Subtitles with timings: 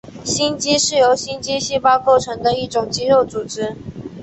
[0.25, 3.75] 心肌是由心肌细胞构成的一种肌肉组织。